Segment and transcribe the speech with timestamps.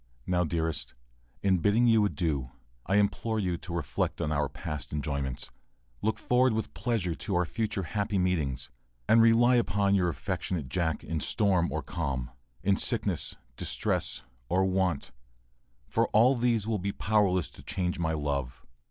[0.25, 0.95] ]Now, dearest,
[1.43, 2.49] in bidding you adieu,
[2.87, 5.51] I implore you to reflect on our past enjoyments,
[6.01, 8.71] look forward with pleasure to our future happy meetings,
[9.07, 12.31] and rely upon your affectionate Jack in storm or calm,
[12.63, 15.11] in sickness, distress, or want,
[15.85, 18.65] for all these will be powerless to change my love.